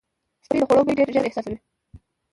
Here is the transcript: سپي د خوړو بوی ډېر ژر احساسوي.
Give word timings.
سپي 0.45 0.57
د 0.59 0.63
خوړو 0.67 0.85
بوی 0.85 0.97
ډېر 0.99 1.09
ژر 1.15 1.23
احساسوي. 1.27 1.57